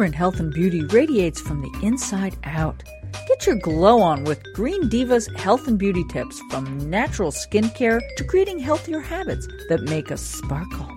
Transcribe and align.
vibrant 0.00 0.14
health 0.14 0.40
and 0.40 0.54
beauty 0.54 0.82
radiates 0.84 1.42
from 1.42 1.60
the 1.60 1.86
inside 1.86 2.34
out. 2.44 2.82
Get 3.28 3.46
your 3.46 3.56
glow 3.56 4.00
on 4.00 4.24
with 4.24 4.42
Green 4.54 4.88
Diva's 4.88 5.26
health 5.36 5.68
and 5.68 5.78
beauty 5.78 6.04
tips 6.08 6.40
from 6.50 6.88
natural 6.88 7.30
skincare 7.30 8.00
to 8.16 8.24
creating 8.24 8.60
healthier 8.60 9.00
habits 9.00 9.46
that 9.68 9.82
make 9.82 10.10
us 10.10 10.22
sparkle. 10.22 10.88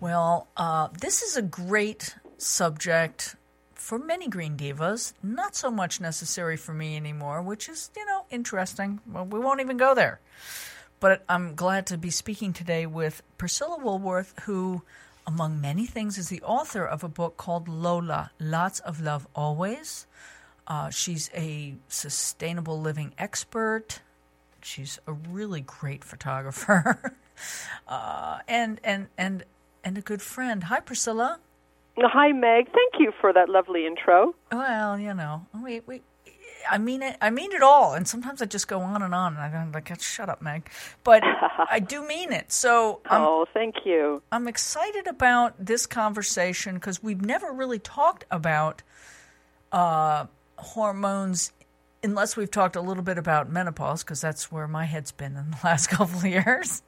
Well, 0.00 0.48
uh, 0.58 0.88
this 1.00 1.22
is 1.22 1.38
a 1.38 1.42
great 1.42 2.16
subject 2.36 3.36
for 3.72 3.98
many 3.98 4.28
green 4.28 4.54
divas, 4.54 5.14
not 5.22 5.56
so 5.56 5.70
much 5.70 5.98
necessary 5.98 6.58
for 6.58 6.74
me 6.74 6.94
anymore, 6.94 7.40
which 7.40 7.70
is, 7.70 7.90
you 7.96 8.04
know, 8.04 8.26
interesting. 8.30 9.00
Well, 9.10 9.24
we 9.24 9.40
won't 9.40 9.62
even 9.62 9.78
go 9.78 9.94
there. 9.94 10.20
But 11.04 11.22
I'm 11.28 11.54
glad 11.54 11.84
to 11.88 11.98
be 11.98 12.08
speaking 12.08 12.54
today 12.54 12.86
with 12.86 13.22
Priscilla 13.36 13.76
Woolworth, 13.78 14.32
who, 14.44 14.80
among 15.26 15.60
many 15.60 15.84
things, 15.84 16.16
is 16.16 16.30
the 16.30 16.40
author 16.40 16.82
of 16.82 17.04
a 17.04 17.10
book 17.10 17.36
called 17.36 17.68
Lola 17.68 18.30
Lots 18.40 18.80
of 18.80 19.02
Love 19.02 19.26
Always. 19.34 20.06
Uh, 20.66 20.88
she's 20.88 21.28
a 21.34 21.74
sustainable 21.88 22.80
living 22.80 23.12
expert. 23.18 24.00
She's 24.62 24.98
a 25.06 25.12
really 25.12 25.60
great 25.60 26.04
photographer. 26.04 27.14
uh, 27.86 28.38
and, 28.48 28.80
and, 28.82 29.08
and, 29.18 29.44
and 29.84 29.98
a 29.98 30.00
good 30.00 30.22
friend. 30.22 30.64
Hi, 30.64 30.80
Priscilla. 30.80 31.38
Hi, 31.98 32.32
Meg. 32.32 32.72
Thank 32.72 32.94
you 32.98 33.12
for 33.20 33.30
that 33.30 33.50
lovely 33.50 33.86
intro. 33.86 34.34
Well, 34.50 34.98
you 34.98 35.12
know, 35.12 35.44
we 35.62 35.80
we. 35.80 36.00
I 36.70 36.78
mean 36.78 37.02
it. 37.02 37.16
I 37.20 37.30
mean 37.30 37.52
it 37.52 37.62
all, 37.62 37.94
and 37.94 38.06
sometimes 38.06 38.42
I 38.42 38.46
just 38.46 38.68
go 38.68 38.80
on 38.80 39.02
and 39.02 39.14
on, 39.14 39.36
and 39.36 39.56
I'm 39.56 39.72
like, 39.72 40.00
"Shut 40.00 40.28
up, 40.28 40.42
Meg," 40.42 40.68
but 41.02 41.22
I 41.70 41.80
do 41.80 42.06
mean 42.06 42.32
it. 42.32 42.52
So, 42.52 43.00
I'm, 43.06 43.22
oh, 43.22 43.46
thank 43.52 43.84
you. 43.84 44.22
I'm 44.32 44.48
excited 44.48 45.06
about 45.06 45.54
this 45.58 45.86
conversation 45.86 46.74
because 46.74 47.02
we've 47.02 47.22
never 47.22 47.52
really 47.52 47.78
talked 47.78 48.24
about 48.30 48.82
uh, 49.72 50.26
hormones, 50.56 51.52
unless 52.02 52.36
we've 52.36 52.50
talked 52.50 52.76
a 52.76 52.80
little 52.80 53.04
bit 53.04 53.18
about 53.18 53.50
menopause, 53.50 54.02
because 54.02 54.20
that's 54.20 54.50
where 54.52 54.68
my 54.68 54.84
head's 54.84 55.12
been 55.12 55.36
in 55.36 55.50
the 55.50 55.58
last 55.64 55.88
couple 55.88 56.18
of 56.18 56.26
years 56.26 56.82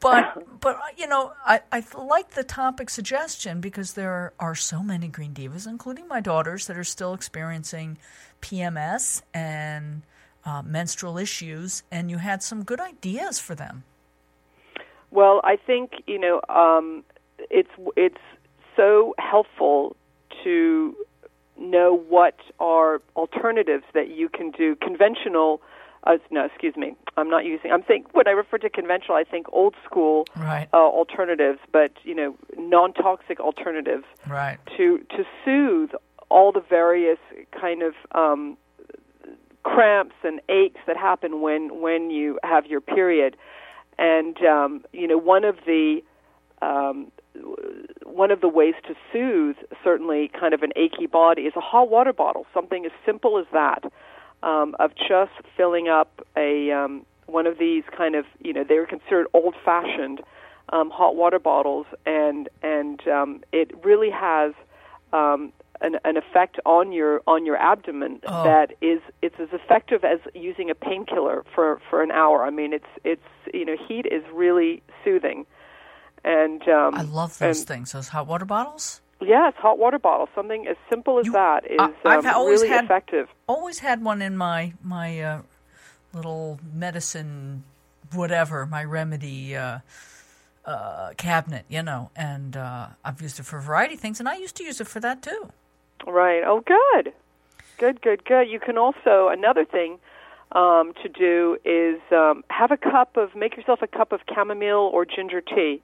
but 0.00 0.42
but 0.60 0.78
you 0.96 1.06
know 1.06 1.32
I, 1.44 1.60
I 1.72 1.82
like 1.96 2.30
the 2.30 2.44
topic 2.44 2.90
suggestion 2.90 3.60
because 3.60 3.94
there 3.94 4.32
are 4.38 4.54
so 4.54 4.82
many 4.82 5.08
green 5.08 5.34
divas 5.34 5.66
including 5.66 6.08
my 6.08 6.20
daughters 6.20 6.66
that 6.66 6.76
are 6.76 6.84
still 6.84 7.14
experiencing 7.14 7.98
pms 8.46 9.22
and 9.34 10.02
uh, 10.44 10.62
menstrual 10.62 11.18
issues 11.18 11.82
and 11.90 12.10
you 12.10 12.18
had 12.18 12.42
some 12.42 12.62
good 12.62 12.80
ideas 12.80 13.40
for 13.40 13.54
them 13.54 13.82
well 15.10 15.40
i 15.42 15.56
think 15.56 16.02
you 16.06 16.18
know 16.18 16.40
um, 16.48 17.02
it's 17.50 17.70
it's 17.96 18.24
so 18.76 19.14
helpful 19.18 19.96
to 20.44 20.94
know 21.58 22.04
what 22.08 22.38
are 22.60 23.00
alternatives 23.16 23.84
that 23.94 24.08
you 24.10 24.28
can 24.28 24.50
do 24.50 24.76
conventional 24.76 25.60
uh, 26.06 26.18
no, 26.30 26.44
excuse 26.44 26.76
me. 26.76 26.94
I'm 27.16 27.28
not 27.28 27.44
using. 27.44 27.72
I'm 27.72 27.82
saying 27.88 28.04
when 28.12 28.28
I 28.28 28.30
refer 28.30 28.58
to 28.58 28.70
conventional, 28.70 29.16
I 29.16 29.24
think 29.24 29.46
old 29.52 29.74
school 29.84 30.24
right. 30.36 30.68
uh, 30.72 30.76
alternatives, 30.76 31.58
but 31.72 31.92
you 32.04 32.14
know, 32.14 32.36
non-toxic 32.56 33.40
alternatives 33.40 34.04
right. 34.28 34.58
to 34.76 34.98
to 35.10 35.24
soothe 35.44 35.90
all 36.28 36.52
the 36.52 36.62
various 36.68 37.18
kind 37.58 37.82
of 37.82 37.94
um, 38.12 38.56
cramps 39.62 40.14
and 40.22 40.40
aches 40.48 40.80
that 40.86 40.96
happen 40.96 41.40
when 41.40 41.80
when 41.80 42.10
you 42.10 42.38
have 42.42 42.66
your 42.66 42.80
period. 42.80 43.36
And 43.98 44.36
um, 44.44 44.84
you 44.92 45.06
know, 45.06 45.18
one 45.18 45.44
of 45.44 45.56
the 45.66 46.02
um, 46.62 47.10
one 48.04 48.30
of 48.30 48.40
the 48.40 48.48
ways 48.48 48.74
to 48.86 48.94
soothe 49.12 49.56
certainly 49.84 50.30
kind 50.38 50.54
of 50.54 50.62
an 50.62 50.72
achy 50.76 51.06
body 51.06 51.42
is 51.42 51.52
a 51.56 51.60
hot 51.60 51.90
water 51.90 52.12
bottle. 52.12 52.46
Something 52.54 52.86
as 52.86 52.92
simple 53.04 53.38
as 53.38 53.46
that 53.52 53.84
um, 54.42 54.74
of 54.78 54.92
just 54.96 55.32
filling 55.56 55.88
up 55.88 56.26
a 56.36 56.70
um, 56.70 57.04
one 57.26 57.46
of 57.46 57.58
these 57.58 57.82
kind 57.96 58.14
of 58.14 58.24
you 58.42 58.52
know 58.52 58.64
they 58.66 58.78
were 58.78 58.86
considered 58.86 59.26
old-fashioned 59.34 60.20
um, 60.70 60.90
hot 60.90 61.16
water 61.16 61.38
bottles, 61.38 61.86
and 62.04 62.48
and 62.62 63.06
um, 63.08 63.42
it 63.52 63.72
really 63.84 64.10
has 64.10 64.52
um, 65.12 65.52
an, 65.80 65.98
an 66.04 66.16
effect 66.16 66.58
on 66.64 66.92
your 66.92 67.22
on 67.26 67.46
your 67.46 67.56
abdomen 67.56 68.20
oh. 68.26 68.44
that 68.44 68.72
is 68.80 69.00
it's 69.22 69.38
as 69.40 69.48
effective 69.52 70.04
as 70.04 70.18
using 70.34 70.70
a 70.70 70.74
painkiller 70.74 71.44
for 71.54 71.80
for 71.90 72.02
an 72.02 72.10
hour. 72.10 72.44
I 72.44 72.50
mean, 72.50 72.72
it's 72.72 72.86
it's 73.04 73.22
you 73.52 73.64
know 73.64 73.76
heat 73.88 74.06
is 74.06 74.22
really 74.32 74.82
soothing, 75.04 75.46
and 76.24 76.62
um, 76.68 76.94
I 76.94 77.02
love 77.02 77.38
those 77.38 77.64
things. 77.64 77.92
Those 77.92 78.08
hot 78.08 78.26
water 78.26 78.44
bottles. 78.44 79.00
Yes, 79.20 79.54
hot 79.56 79.78
water 79.78 79.98
bottle. 79.98 80.28
Something 80.34 80.66
as 80.66 80.76
simple 80.90 81.18
as 81.18 81.26
You- 81.26 81.32
that 81.32 81.64
is 81.70 81.78
I- 81.78 81.92
I've 82.04 82.26
um, 82.26 82.34
always 82.34 82.60
really 82.60 82.74
had- 82.74 82.84
effective. 82.84 83.28
Always 83.46 83.78
had 83.78 84.04
one 84.04 84.20
in 84.22 84.36
my 84.36 84.74
my 84.82 85.20
uh, 85.20 85.42
little 86.12 86.60
medicine, 86.74 87.64
whatever, 88.12 88.66
my 88.66 88.84
remedy 88.84 89.56
uh, 89.56 89.78
uh, 90.66 91.10
cabinet, 91.16 91.64
you 91.68 91.82
know, 91.82 92.10
and 92.16 92.56
uh, 92.56 92.88
I've 93.04 93.22
used 93.22 93.38
it 93.38 93.44
for 93.44 93.58
a 93.58 93.62
variety 93.62 93.94
of 93.94 94.00
things, 94.00 94.18
and 94.20 94.28
I 94.28 94.36
used 94.36 94.56
to 94.56 94.64
use 94.64 94.80
it 94.80 94.86
for 94.88 95.00
that 95.00 95.22
too. 95.22 95.50
Right. 96.06 96.42
Oh, 96.44 96.60
good. 96.60 97.12
Good, 97.78 98.00
good, 98.00 98.24
good. 98.24 98.48
You 98.48 98.58
can 98.58 98.78
also, 98.78 99.28
another 99.28 99.64
thing 99.64 99.98
um, 100.52 100.92
to 101.02 101.08
do 101.08 101.58
is 101.64 102.00
um, 102.10 102.42
have 102.48 102.70
a 102.70 102.76
cup 102.76 103.16
of, 103.16 103.34
make 103.34 103.56
yourself 103.56 103.82
a 103.82 103.86
cup 103.86 104.12
of 104.12 104.20
chamomile 104.32 104.90
or 104.92 105.04
ginger 105.04 105.40
tea. 105.40 105.82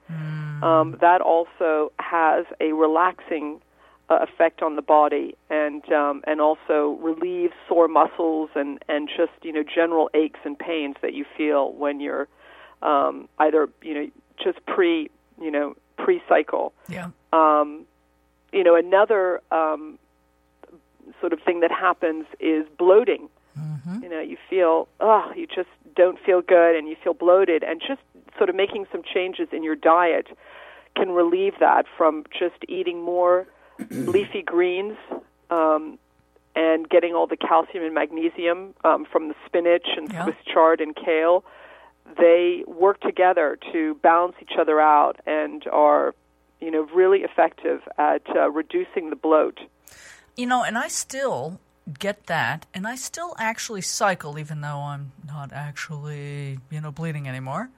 Um, 0.63 0.97
that 1.01 1.21
also 1.21 1.91
has 1.99 2.47
a 2.61 2.73
relaxing 2.73 3.61
uh, 4.09 4.21
effect 4.23 4.63
on 4.63 4.77
the 4.77 4.83
body 4.83 5.35
and 5.51 5.83
um, 5.93 6.23
and 6.25 6.41
also 6.41 6.99
relieves 7.01 7.55
sore 7.67 7.89
muscles 7.89 8.51
and, 8.55 8.79
and 8.89 9.09
just, 9.09 9.33
you 9.43 9.53
know, 9.53 9.65
general 9.65 10.09
aches 10.15 10.39
and 10.45 10.57
pains 10.57 10.95
that 11.03 11.15
you 11.15 11.25
feel 11.37 11.73
when 11.73 11.99
you're 11.99 12.29
um, 12.83 13.29
either, 13.39 13.69
you 13.83 13.95
know, 13.95 14.11
just 14.43 14.65
pre, 14.67 15.11
you 15.41 15.51
know, 15.51 15.75
pre-cycle 15.97 16.73
Yeah. 16.89 17.11
um, 17.33 17.85
you 18.53 18.63
know, 18.63 18.77
another 18.77 19.41
um, 19.51 19.99
sort 21.21 21.33
of 21.33 21.41
thing 21.41 21.61
that 21.61 21.71
happens 21.71 22.27
is 22.41 22.67
bloating. 22.79 23.29
Mm-hmm. 23.59 24.03
You 24.03 24.09
know, 24.09 24.21
you 24.21 24.37
feel, 24.49 24.89
oh, 25.01 25.31
you 25.37 25.47
just 25.47 25.69
don't 25.95 26.19
feel 26.25 26.41
good 26.41 26.77
and 26.77 26.89
you 26.89 26.97
feel 27.03 27.15
bloated, 27.15 27.63
and 27.63 27.81
just 27.81 28.01
sort 28.39 28.49
of 28.49 28.57
making 28.57 28.87
some 28.91 29.03
changes 29.03 29.49
in 29.53 29.63
your 29.63 29.77
diet 29.77 30.27
can 30.97 31.11
relieve 31.11 31.55
that 31.61 31.87
from 31.97 32.25
just 32.39 32.57
eating 32.69 33.03
more 33.03 33.47
leafy 33.91 34.43
greens 34.43 34.97
um, 35.51 35.99
and 36.55 36.89
getting 36.89 37.15
all 37.15 37.27
the 37.27 37.37
calcium 37.37 37.85
and 37.85 37.95
magnesium 37.95 38.75
um, 38.85 39.07
from 39.11 39.29
the 39.29 39.35
spinach 39.47 39.87
and 39.97 40.13
Yeah. 40.13 40.25
Swiss 40.25 40.37
chard 40.47 40.81
and 40.81 40.95
kale. 40.95 41.45
They 42.19 42.65
work 42.67 43.01
together 43.01 43.59
to 43.73 43.95
balance 44.03 44.35
each 44.43 44.53
other 44.59 44.81
out 44.81 45.21
and 45.27 45.67
are, 45.73 46.15
you 46.61 46.71
know, 46.71 46.87
really 46.95 47.21
effective 47.21 47.81
at 47.97 48.23
uh, 48.35 48.51
reducing 48.51 49.11
the 49.11 49.17
bloat. 49.17 49.61
You 50.37 50.47
know, 50.47 50.63
and 50.65 50.79
I 50.79 50.89
still 50.89 51.61
get 51.99 52.27
that, 52.27 52.65
and 52.73 52.87
I 52.87 52.95
still 52.95 53.35
actually 53.39 53.83
cycle, 53.83 54.39
even 54.39 54.61
though 54.63 54.79
I'm 54.79 55.13
not 55.27 55.53
actually, 55.53 56.59
you 56.71 56.81
know, 56.81 56.91
bleeding 56.91 57.29
anymore. 57.29 57.69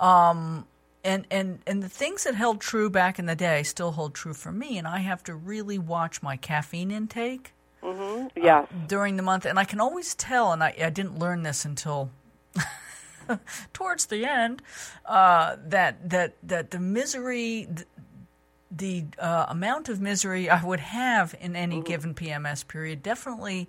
Um, 0.00 0.66
and 1.02 1.26
and 1.30 1.58
and 1.66 1.82
the 1.82 1.88
things 1.88 2.24
that 2.24 2.34
held 2.34 2.60
true 2.60 2.88
back 2.90 3.18
in 3.18 3.26
the 3.26 3.34
day 3.34 3.62
still 3.62 3.92
hold 3.92 4.14
true 4.14 4.34
for 4.34 4.52
me, 4.52 4.78
and 4.78 4.86
I 4.86 4.98
have 4.98 5.22
to 5.24 5.34
really 5.34 5.78
watch 5.78 6.22
my 6.22 6.36
caffeine 6.36 6.90
intake 6.90 7.52
Yes. 8.36 8.66
during 8.86 9.16
the 9.16 9.22
month, 9.22 9.44
and 9.46 9.58
I 9.58 9.64
can 9.64 9.80
always 9.80 10.14
tell. 10.14 10.52
And 10.52 10.62
I, 10.62 10.74
I 10.82 10.90
didn't 10.90 11.18
learn 11.18 11.42
this 11.42 11.64
until 11.64 12.10
towards 13.72 14.06
the 14.06 14.24
end 14.24 14.62
uh, 15.06 15.56
that 15.66 16.10
that 16.10 16.34
that 16.42 16.70
the 16.70 16.78
misery. 16.80 17.66
th- 17.74 17.88
the 18.70 19.06
uh, 19.18 19.46
amount 19.48 19.88
of 19.88 20.00
misery 20.00 20.48
I 20.50 20.62
would 20.64 20.80
have 20.80 21.34
in 21.40 21.56
any 21.56 21.76
Mm-hmm. 21.76 21.84
given 21.86 22.14
PMS 22.14 22.66
period 22.66 23.02
definitely 23.02 23.68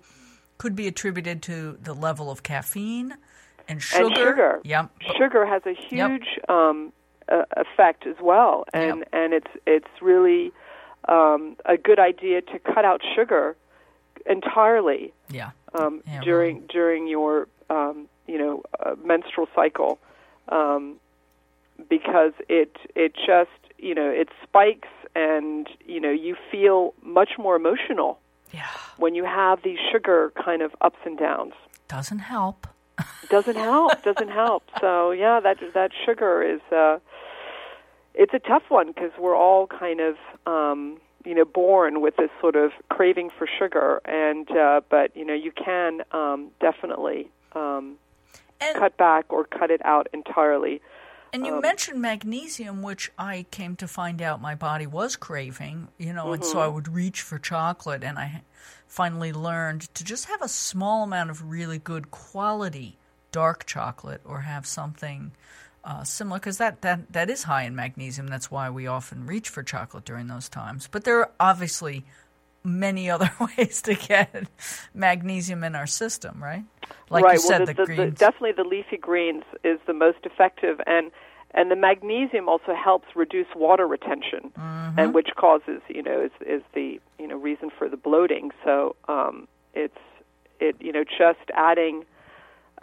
could 0.58 0.76
be 0.76 0.86
attributed 0.86 1.40
to 1.42 1.78
the 1.82 1.94
level 1.94 2.30
of 2.30 2.42
caffeine 2.42 3.14
and 3.68 3.82
sugar. 3.82 4.04
And 4.04 4.14
sugar. 4.16 4.60
Yep. 4.64 4.90
Sugar 5.16 5.46
has 5.46 5.62
a 5.64 5.72
huge 5.74 6.38
um, 6.48 6.92
uh, 7.28 7.44
effect 7.56 8.06
as 8.06 8.16
well, 8.20 8.64
and 8.74 8.98
Yep. 9.00 9.08
and 9.12 9.32
it's 9.32 9.50
it's 9.66 10.02
really 10.02 10.52
um, 11.08 11.56
a 11.64 11.76
good 11.78 11.98
idea 11.98 12.42
to 12.42 12.58
cut 12.58 12.84
out 12.84 13.00
sugar 13.14 13.56
entirely 14.26 15.12
Yeah. 15.30 15.50
um, 15.74 16.02
Yeah, 16.06 16.20
during 16.20 16.66
during 16.68 17.06
your 17.08 17.48
um, 17.70 18.06
you 18.26 18.36
know 18.38 18.62
uh, 18.84 18.96
menstrual 19.02 19.48
cycle 19.54 19.98
um, 20.48 20.96
because 21.88 22.32
it 22.48 22.76
it 22.94 23.14
just 23.14 23.50
you 23.82 23.94
know 23.94 24.08
it 24.10 24.28
spikes 24.42 24.88
and 25.14 25.68
you 25.86 26.00
know 26.00 26.10
you 26.10 26.36
feel 26.50 26.94
much 27.02 27.30
more 27.38 27.56
emotional 27.56 28.18
Yeah. 28.52 28.66
when 28.98 29.14
you 29.14 29.24
have 29.24 29.62
these 29.62 29.78
sugar 29.92 30.32
kind 30.42 30.62
of 30.62 30.74
ups 30.80 30.98
and 31.04 31.18
downs. 31.18 31.54
Doesn't 31.88 32.20
help. 32.20 32.66
doesn't 33.30 33.56
help 33.56 34.02
doesn't 34.02 34.28
help 34.28 34.62
so 34.80 35.10
yeah 35.10 35.40
that 35.40 35.58
that 35.74 35.90
sugar 36.04 36.42
is 36.42 36.60
uh 36.72 36.98
it's 38.14 38.34
a 38.34 38.38
tough 38.40 38.64
one 38.68 38.88
because 38.88 39.12
we're 39.18 39.36
all 39.36 39.66
kind 39.66 40.00
of 40.00 40.16
um, 40.46 40.98
you 41.24 41.34
know 41.34 41.44
born 41.44 42.00
with 42.00 42.16
this 42.16 42.30
sort 42.40 42.56
of 42.56 42.72
craving 42.88 43.30
for 43.38 43.46
sugar, 43.58 44.00
and 44.04 44.50
uh, 44.50 44.80
but 44.90 45.16
you 45.16 45.24
know 45.24 45.32
you 45.34 45.52
can 45.52 46.02
um, 46.12 46.50
definitely 46.60 47.30
um, 47.52 47.96
And- 48.60 48.76
cut 48.76 48.96
back 48.96 49.26
or 49.28 49.44
cut 49.44 49.70
it 49.70 49.80
out 49.84 50.08
entirely. 50.12 50.82
And 51.32 51.46
Um, 51.46 51.46
you 51.46 51.60
mentioned 51.60 52.00
magnesium, 52.02 52.82
which 52.82 53.10
I 53.18 53.46
came 53.50 53.76
to 53.76 53.86
find 53.88 54.20
out 54.20 54.40
my 54.40 54.54
body 54.56 54.86
was 54.86 55.16
craving, 55.16 55.88
you 55.98 56.12
know, 56.12 56.32
and 56.32 56.44
so 56.44 56.58
I 56.58 56.66
Mm-hmm. 56.66 56.74
would 56.74 56.88
reach 56.88 57.22
for 57.22 57.38
chocolate. 57.38 58.02
And 58.02 58.18
I 58.18 58.42
finally 58.88 59.32
learned 59.32 59.82
to 59.94 60.04
just 60.04 60.24
have 60.26 60.42
a 60.42 60.48
small 60.48 61.04
amount 61.04 61.30
of 61.30 61.48
really 61.50 61.78
good 61.78 62.10
quality 62.10 62.96
dark 63.32 63.64
chocolate 63.64 64.20
or 64.24 64.40
have 64.40 64.66
something 64.66 65.30
uh, 65.84 66.02
similar, 66.02 66.40
because 66.40 66.58
that, 66.58 66.82
that, 66.82 67.12
that 67.12 67.30
is 67.30 67.44
high 67.44 67.62
in 67.62 67.76
magnesium. 67.76 68.26
That's 68.26 68.50
why 68.50 68.68
we 68.68 68.88
often 68.88 69.26
reach 69.26 69.48
for 69.48 69.62
chocolate 69.62 70.04
during 70.04 70.26
those 70.26 70.48
times. 70.48 70.88
But 70.90 71.04
there 71.04 71.18
are 71.20 71.30
obviously 71.38 72.04
many 72.64 73.10
other 73.10 73.30
ways 73.58 73.82
to 73.82 73.94
get 73.94 74.44
magnesium 74.94 75.64
in 75.64 75.74
our 75.74 75.86
system, 75.86 76.42
right? 76.42 76.64
Like 77.08 77.24
right. 77.24 77.34
you 77.34 77.38
said, 77.40 77.58
well, 77.58 77.66
the, 77.66 77.74
the, 77.74 77.82
the, 77.82 77.94
greens. 77.96 78.18
definitely 78.18 78.52
the 78.52 78.64
leafy 78.64 78.96
greens 78.96 79.44
is 79.64 79.78
the 79.86 79.92
most 79.92 80.18
effective, 80.24 80.80
and 80.86 81.10
and 81.52 81.70
the 81.70 81.76
magnesium 81.76 82.48
also 82.48 82.74
helps 82.74 83.08
reduce 83.16 83.48
water 83.56 83.86
retention, 83.86 84.52
Mm-hmm. 84.58 84.98
and 84.98 85.14
which 85.14 85.30
causes 85.36 85.80
you 85.88 86.02
know 86.02 86.20
is 86.20 86.32
is 86.46 86.62
the 86.74 87.00
you 87.18 87.26
know 87.26 87.36
reason 87.36 87.70
for 87.76 87.88
the 87.88 87.96
bloating. 87.96 88.50
So 88.64 88.96
um, 89.08 89.48
it's 89.74 89.98
it 90.60 90.76
you 90.80 90.92
know 90.92 91.04
just 91.04 91.50
adding. 91.54 92.04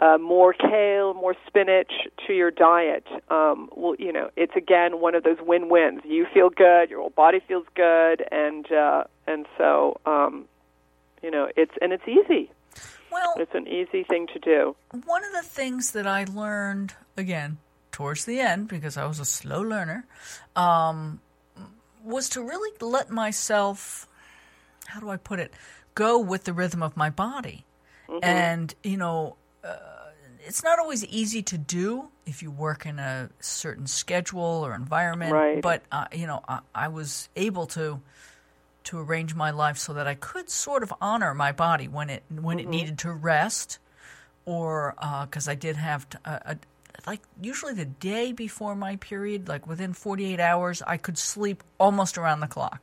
Uh, 0.00 0.16
more 0.16 0.52
kale, 0.52 1.12
more 1.14 1.34
spinach 1.48 1.90
to 2.24 2.32
your 2.32 2.52
diet. 2.52 3.04
Um, 3.30 3.68
well, 3.74 3.96
you 3.98 4.12
know, 4.12 4.30
it's 4.36 4.54
again 4.54 5.00
one 5.00 5.16
of 5.16 5.24
those 5.24 5.38
win-wins. 5.40 6.02
You 6.04 6.24
feel 6.32 6.50
good, 6.50 6.88
your 6.88 7.00
whole 7.00 7.10
body 7.10 7.40
feels 7.48 7.66
good, 7.74 8.24
and 8.30 8.70
uh, 8.70 9.04
and 9.28 9.46
so 9.56 10.00
um, 10.06 10.46
you 11.22 11.30
know, 11.30 11.48
it's 11.56 11.74
and 11.82 11.92
it's 11.92 12.08
easy. 12.08 12.50
well, 13.12 13.34
It's 13.36 13.54
an 13.54 13.66
easy 13.68 14.02
thing 14.04 14.26
to 14.34 14.38
do. 14.38 14.76
one 15.04 15.22
of 15.24 15.32
the 15.32 15.42
things 15.42 15.92
that 15.92 16.06
I 16.06 16.24
learned 16.24 16.94
again 17.16 17.58
towards 17.92 18.24
the 18.24 18.38
end 18.40 18.68
because 18.68 18.96
I 18.96 19.04
was 19.06 19.18
a 19.20 19.24
slow 19.24 19.60
learner 19.62 20.04
um, 20.56 21.20
was 22.04 22.28
to 22.30 22.42
really 22.42 22.70
let 22.80 23.10
myself 23.10 24.06
how 24.86 25.00
do 25.00 25.08
I 25.10 25.16
put 25.16 25.38
it 25.40 25.52
go 25.94 26.18
with 26.18 26.44
the 26.44 26.52
rhythm 26.52 26.82
of 26.82 26.96
my 26.96 27.10
body 27.10 27.64
and 28.22 28.74
you 28.84 28.96
know 28.96 29.36
uh, 29.64 29.76
it's 30.46 30.62
not 30.64 30.78
always 30.78 31.04
easy 31.06 31.42
to 31.42 31.58
do 31.58 32.08
if 32.24 32.42
you 32.42 32.50
work 32.50 32.86
in 32.86 32.98
a 32.98 33.28
certain 33.40 33.86
schedule 33.86 34.64
or 34.64 34.74
environment 34.74 35.32
Right. 35.32 35.60
but 35.60 35.82
uh, 35.92 36.06
you 36.12 36.26
know 36.26 36.40
I, 36.48 36.60
I 36.74 36.88
was 36.88 37.28
able 37.36 37.66
to 37.78 38.00
to 38.88 38.98
arrange 38.98 39.34
my 39.34 39.50
life 39.50 39.76
so 39.76 39.92
that 39.92 40.06
I 40.06 40.14
could 40.14 40.48
sort 40.48 40.82
of 40.82 40.92
honor 41.00 41.34
my 41.34 41.52
body 41.52 41.88
when 41.88 42.08
it 42.08 42.22
when 42.30 42.58
it 42.58 42.62
mm-hmm. 42.62 42.70
needed 42.70 42.98
to 43.00 43.12
rest 43.12 43.78
or 44.46 44.94
uh, 44.96 45.26
because 45.26 45.46
I 45.46 45.54
did 45.54 45.76
have 45.76 46.08
t- 46.08 46.16
a, 46.24 46.30
a, 46.30 46.56
like 47.06 47.20
usually 47.40 47.74
the 47.74 47.84
day 47.84 48.32
before 48.32 48.74
my 48.74 48.96
period, 48.96 49.46
like 49.46 49.66
within 49.66 49.92
48 49.92 50.40
hours, 50.40 50.80
I 50.86 50.96
could 50.96 51.18
sleep 51.18 51.62
almost 51.78 52.16
around 52.16 52.40
the 52.40 52.46
clock. 52.46 52.80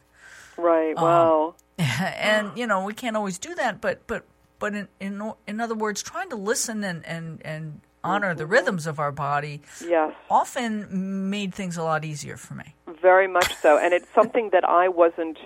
Right. 0.58 0.96
Um, 0.96 1.04
Wow. 1.04 1.56
and 1.80 2.52
you 2.56 2.68
know 2.68 2.86
we 2.86 2.94
can't 2.94 3.18
always 3.18 3.40
do 3.40 3.56
that, 3.56 3.82
but 3.82 4.06
but 4.06 4.24
but 4.60 4.76
in 4.76 4.88
in, 5.00 5.34
in 5.48 5.60
other 5.60 5.76
words, 5.76 6.04
trying 6.04 6.30
to 6.30 6.36
listen 6.36 6.84
and 6.84 7.04
and 7.06 7.42
and 7.44 7.82
honor 8.04 8.36
the 8.36 8.44
mm-hmm. 8.44 8.54
rhythms 8.54 8.86
of 8.86 9.00
our 9.00 9.12
body 9.12 9.62
yes. 9.84 10.14
often 10.30 11.30
made 11.32 11.54
things 11.54 11.76
a 11.78 11.84
lot 11.84 12.06
easier 12.06 12.38
for 12.38 12.54
me. 12.54 12.76
Very 13.02 13.28
much 13.28 13.56
so. 13.56 13.80
And 13.80 13.92
it's 13.92 14.08
something 14.14 14.52
that 14.52 14.64
I 14.64 14.88
wasn't 14.88 15.40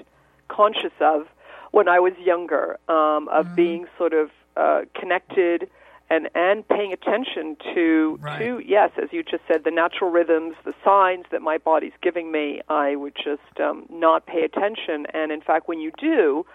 conscious 0.59 0.95
of 0.99 1.27
when 1.71 1.87
I 1.87 1.99
was 1.99 2.13
younger, 2.31 2.77
um, 2.89 3.27
of 3.29 3.45
Mm-hmm. 3.45 3.55
being 3.55 3.85
sort 3.97 4.13
of 4.13 4.29
uh, 4.57 4.81
connected 4.99 5.69
and 6.09 6.27
and 6.35 6.67
paying 6.67 6.91
attention 6.91 7.55
to 7.73 8.19
Right. 8.21 8.39
to 8.39 8.61
yes, 8.65 8.89
as 9.01 9.09
you 9.11 9.21
just 9.23 9.43
said, 9.47 9.63
the 9.63 9.71
natural 9.71 10.09
rhythms, 10.11 10.55
the 10.65 10.73
signs 10.83 11.25
that 11.31 11.41
my 11.41 11.57
body's 11.57 11.97
giving 12.01 12.31
me. 12.31 12.61
I 12.67 12.95
would 12.95 13.15
just 13.15 13.55
um, 13.67 13.85
not 13.89 14.25
pay 14.25 14.43
attention, 14.43 15.05
and 15.13 15.31
in 15.31 15.41
fact, 15.41 15.67
when 15.67 15.79
you 15.79 15.91
do, 16.11 16.45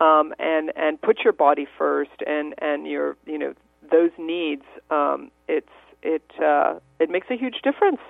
um, 0.00 0.32
and 0.38 0.72
and 0.76 1.00
put 1.00 1.16
your 1.24 1.32
body 1.34 1.66
first, 1.76 2.18
and 2.26 2.54
and 2.58 2.86
your 2.86 3.16
you 3.26 3.38
know 3.38 3.52
those 3.90 4.12
needs, 4.16 4.64
um, 4.90 5.30
it's 5.48 5.76
it 6.02 6.30
uh, 6.42 6.74
it 6.98 7.10
makes 7.10 7.26
a 7.30 7.36
huge 7.36 7.58
difference 7.62 8.00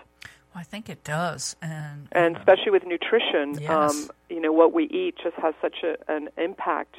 I 0.55 0.63
think 0.63 0.89
it 0.89 1.03
does, 1.05 1.57
and 1.61 2.09
and 2.13 2.37
especially 2.37 2.71
with 2.71 2.85
nutrition, 2.87 3.59
Yes. 3.61 3.71
um, 3.71 4.11
you 4.31 4.41
know 4.41 4.53
what 4.53 4.73
we 4.73 4.85
eat 4.85 5.17
just 5.23 5.37
has 5.37 5.55
such 5.61 5.83
a, 5.83 5.97
an 6.11 6.29
impact 6.37 6.97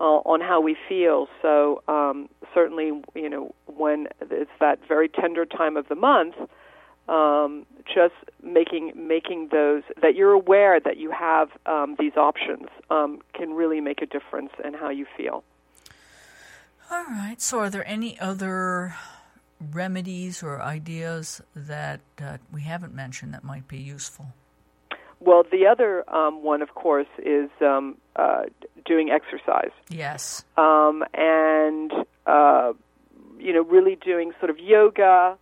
uh, 0.00 0.04
on 0.04 0.40
how 0.40 0.60
we 0.60 0.76
feel. 0.88 1.28
So 1.42 1.82
um, 1.88 2.28
certainly, 2.54 3.02
you 3.14 3.28
know, 3.28 3.54
when 3.66 4.08
it's 4.20 4.50
that 4.58 4.80
very 4.88 5.08
tender 5.08 5.44
time 5.44 5.76
of 5.76 5.88
the 5.88 5.94
month, 5.94 6.34
um, 7.08 7.66
just 7.84 8.14
making 8.42 8.92
making 8.96 9.48
those 9.52 9.82
that 10.00 10.14
you're 10.14 10.32
aware 10.32 10.80
that 10.80 10.96
you 10.96 11.10
have 11.10 11.50
um, 11.66 11.96
these 11.98 12.16
options 12.16 12.68
um, 12.90 13.20
can 13.34 13.52
really 13.52 13.80
make 13.80 14.02
a 14.02 14.06
difference 14.06 14.50
in 14.64 14.74
how 14.74 14.90
you 14.90 15.06
feel. 15.16 15.44
All 16.90 17.04
right. 17.04 17.40
So, 17.40 17.60
are 17.60 17.70
there 17.70 17.86
any 17.86 18.18
other 18.18 18.94
remedies 19.72 20.42
or 20.42 20.60
ideas 20.60 21.40
that 21.54 22.00
uh, 22.22 22.38
we 22.52 22.62
haven't 22.62 22.94
mentioned 22.94 23.34
that 23.34 23.44
might 23.44 23.68
be 23.68 23.78
useful? 23.78 24.26
Well, 25.20 25.44
the 25.50 25.66
other 25.66 26.08
um, 26.12 26.42
one, 26.42 26.62
of 26.62 26.74
course, 26.74 27.08
is 27.18 27.50
um, 27.60 27.98
uh, 28.16 28.44
doing 28.86 29.10
exercise. 29.10 29.72
Yes. 29.90 30.44
um, 30.56 31.04
and 31.12 31.92
uh, 32.26 32.72
you 33.38 33.52
know, 33.52 33.62
really 33.62 33.96
doing 33.96 34.32
sort 34.38 34.50
of 34.50 34.58
yoga, 34.58 35.36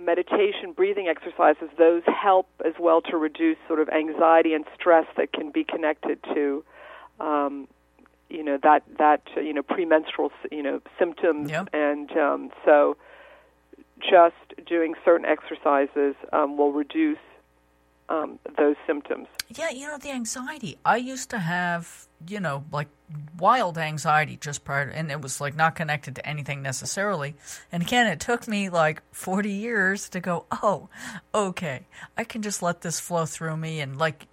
meditation, 0.00 0.72
breathing 0.74 1.08
exercises. 1.08 1.68
Those 1.76 2.02
help 2.06 2.48
as 2.64 2.74
well 2.78 3.00
to 3.02 3.16
reduce 3.16 3.56
sort 3.66 3.80
of 3.80 3.88
anxiety 3.88 4.54
and 4.54 4.64
stress 4.74 5.06
that 5.16 5.32
can 5.32 5.50
be 5.50 5.64
connected 5.64 6.22
to, 6.34 6.64
um, 7.20 7.68
you 8.28 8.42
know, 8.42 8.58
that 8.62 8.82
that 8.98 9.22
you 9.36 9.52
know 9.52 9.62
premenstrual 9.62 10.30
you 10.50 10.62
know 10.62 10.80
symptoms. 10.98 11.50
Yep. 11.50 11.70
And 11.72 12.10
um, 12.12 12.50
so, 12.64 12.96
just 14.00 14.66
doing 14.66 14.94
certain 15.04 15.26
exercises 15.26 16.14
um, 16.32 16.56
will 16.56 16.72
reduce 16.72 17.18
um, 18.08 18.38
those 18.56 18.76
symptoms. 18.86 19.26
Yeah, 19.48 19.70
you 19.70 19.86
know, 19.86 19.98
the 19.98 20.10
anxiety. 20.10 20.78
I 20.84 20.96
used 20.96 21.30
to 21.30 21.38
have, 21.38 22.06
you 22.26 22.40
know, 22.40 22.64
like 22.72 22.88
wild 23.38 23.78
anxiety 23.78 24.36
just 24.36 24.64
prior 24.64 24.90
to, 24.90 24.96
and 24.96 25.10
it 25.10 25.20
was 25.20 25.40
like 25.40 25.56
not 25.56 25.74
connected 25.74 26.16
to 26.16 26.26
anything 26.26 26.62
necessarily. 26.62 27.34
And 27.72 27.82
again, 27.82 28.06
it 28.06 28.20
took 28.20 28.48
me 28.48 28.68
like 28.68 29.02
40 29.12 29.50
years 29.50 30.08
to 30.10 30.20
go, 30.20 30.46
oh, 30.62 30.88
okay, 31.34 31.86
I 32.16 32.24
can 32.24 32.42
just 32.42 32.62
let 32.62 32.80
this 32.80 33.00
flow 33.00 33.26
through 33.26 33.56
me 33.56 33.80
and 33.80 33.98
like 33.98 34.26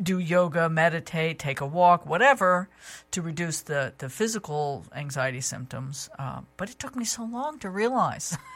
do 0.00 0.18
yoga, 0.18 0.68
meditate, 0.68 1.38
take 1.38 1.60
a 1.60 1.66
walk, 1.66 2.06
whatever 2.06 2.68
to 3.10 3.22
reduce 3.22 3.60
the, 3.62 3.92
the 3.98 4.08
physical 4.08 4.86
anxiety 4.94 5.40
symptoms. 5.40 6.08
Uh, 6.18 6.40
but 6.56 6.70
it 6.70 6.78
took 6.78 6.96
me 6.96 7.04
so 7.04 7.24
long 7.24 7.58
to 7.58 7.70
realize. 7.70 8.36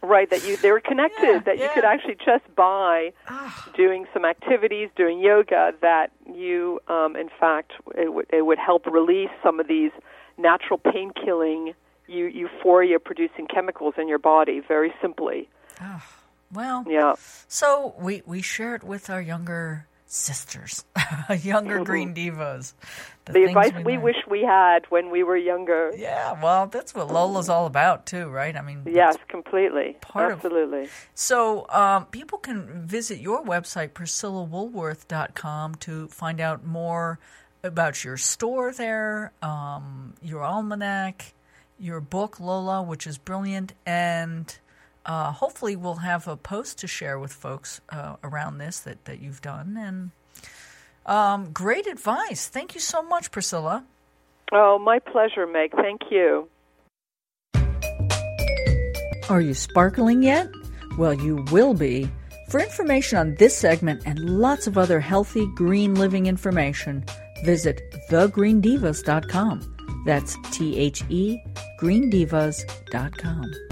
Right, 0.00 0.28
that 0.30 0.44
you 0.46 0.56
they 0.56 0.70
were 0.70 0.80
connected, 0.80 1.22
Yeah, 1.26 1.38
that 1.40 1.58
you 1.58 1.68
could 1.74 1.84
actually 1.84 2.16
just 2.24 2.44
by 2.54 3.12
Ah. 3.28 3.68
doing 3.74 4.06
some 4.12 4.24
activities, 4.24 4.90
doing 4.96 5.18
yoga, 5.20 5.74
that 5.80 6.10
you, 6.32 6.80
um, 6.88 7.16
in 7.16 7.28
fact, 7.28 7.72
it 7.96 8.12
would 8.12 8.26
it 8.30 8.42
would 8.42 8.58
help 8.58 8.86
release 8.86 9.30
some 9.42 9.58
of 9.60 9.66
these 9.68 9.90
natural 10.38 10.78
pain 10.78 11.12
killing, 11.12 11.74
eu- 12.06 12.26
euphoria 12.26 12.98
producing 13.00 13.46
chemicals 13.46 13.94
in 13.96 14.06
your 14.08 14.18
body. 14.18 14.60
Very 14.60 14.92
simply, 15.00 15.48
well, 16.52 16.84
yeah. 16.88 17.14
So 17.48 17.94
we 17.98 18.22
we 18.26 18.42
share 18.42 18.74
it 18.74 18.84
with 18.84 19.08
our 19.10 19.22
younger 19.22 19.86
sisters, 20.12 20.84
younger 21.42 21.82
green 21.84 22.14
divas. 22.14 22.74
The 23.24 23.32
things 23.32 23.48
advice 23.48 23.72
we 23.84 23.94
learn. 23.94 24.02
wish 24.02 24.16
we 24.28 24.42
had 24.42 24.84
when 24.90 25.10
we 25.10 25.22
were 25.22 25.36
younger. 25.36 25.92
Yeah, 25.96 26.40
well, 26.42 26.66
that's 26.66 26.94
what 26.94 27.08
Lola's 27.10 27.48
all 27.48 27.66
about 27.66 28.04
too, 28.04 28.28
right? 28.28 28.54
I 28.56 28.60
mean, 28.60 28.82
Yes, 28.84 29.16
completely, 29.28 29.96
part 30.02 30.32
of- 30.32 30.38
absolutely. 30.44 30.88
So 31.14 31.66
um, 31.70 32.06
people 32.06 32.38
can 32.38 32.86
visit 32.86 33.20
your 33.20 33.42
website, 33.44 33.90
PriscillaWoolworth.com, 33.90 35.76
to 35.76 36.08
find 36.08 36.40
out 36.40 36.64
more 36.64 37.18
about 37.62 38.04
your 38.04 38.16
store 38.16 38.72
there, 38.72 39.32
um, 39.40 40.14
your 40.20 40.42
almanac, 40.42 41.32
your 41.78 42.00
book, 42.00 42.38
Lola, 42.40 42.82
which 42.82 43.06
is 43.06 43.18
brilliant, 43.18 43.72
and 43.86 44.58
uh, 45.06 45.32
hopefully 45.32 45.76
we'll 45.76 45.96
have 45.96 46.28
a 46.28 46.36
post 46.36 46.78
to 46.78 46.86
share 46.86 47.18
with 47.18 47.32
folks 47.32 47.80
uh, 47.90 48.16
around 48.22 48.58
this 48.58 48.80
that, 48.80 49.04
that 49.04 49.20
you've 49.20 49.40
done. 49.40 49.76
And 49.78 50.10
um, 51.06 51.52
great 51.52 51.86
advice. 51.86 52.48
Thank 52.48 52.74
you 52.74 52.80
so 52.80 53.02
much, 53.02 53.30
Priscilla. 53.30 53.84
Oh, 54.52 54.78
my 54.78 54.98
pleasure, 54.98 55.46
Meg. 55.46 55.72
Thank 55.72 56.02
you. 56.10 56.48
Are 59.28 59.40
you 59.40 59.54
sparkling 59.54 60.22
yet? 60.22 60.48
Well, 60.98 61.14
you 61.14 61.44
will 61.50 61.74
be 61.74 62.10
For 62.52 62.60
information 62.60 63.16
on 63.16 63.34
this 63.36 63.56
segment 63.56 64.02
and 64.04 64.18
lots 64.38 64.66
of 64.66 64.76
other 64.76 65.00
healthy 65.00 65.46
green 65.54 65.94
living 65.94 66.26
information, 66.26 67.02
visit 67.46 67.80
thegreendivas.com. 68.10 70.02
That's 70.04 70.36
T 70.50 70.76
H 70.76 71.02
E 71.08 71.38
greendivas.com. 71.80 73.71